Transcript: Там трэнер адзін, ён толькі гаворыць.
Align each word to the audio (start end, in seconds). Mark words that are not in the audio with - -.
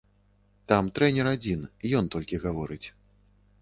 Там 0.73 0.89
трэнер 0.95 1.31
адзін, 1.35 1.69
ён 2.01 2.11
толькі 2.19 2.43
гаворыць. 2.51 2.85